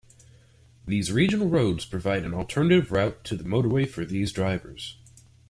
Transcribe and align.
These 0.87 1.11
regional 1.11 1.47
roads 1.47 1.85
provide 1.85 2.25
an 2.25 2.33
alternative 2.33 2.91
route 2.91 3.23
to 3.25 3.35
the 3.35 3.43
motorway 3.43 3.87
for 3.87 4.03
these 4.03 4.31
drivers. 4.31 4.97